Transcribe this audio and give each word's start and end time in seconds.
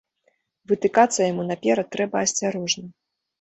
Вытыкацца 0.71 1.27
яму 1.31 1.43
наперад 1.51 1.87
трэба 1.97 2.17
асцярожна. 2.29 2.85